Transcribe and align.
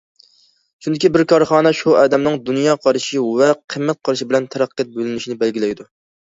چۈنكى 0.85 1.09
بىر 1.17 1.23
كارخانا 1.31 1.71
شۇ 1.79 1.93
ئادەمنىڭ 1.99 2.39
دۇنيا 2.47 2.73
قارىشى 2.87 3.21
ۋە 3.27 3.51
قىممەت 3.75 4.01
قارىشى 4.11 4.29
بىلەن 4.33 4.49
تەرەققىيات 4.57 4.97
يۆلىنىشىنى 4.99 5.39
بەلگىلەيدۇ. 5.45 5.89